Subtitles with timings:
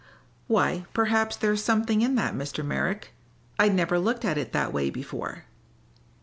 [0.47, 2.65] "Why, perhaps there's something in that, Mr.
[2.65, 3.13] Merrick.
[3.59, 5.45] I'd never looked at it that way before."